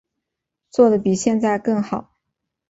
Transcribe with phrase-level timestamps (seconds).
[0.71, 2.15] 做得比现在更好